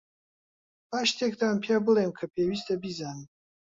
[0.91, 3.27] با شتێکتان پێبڵێم کە پێویستە بیزانن.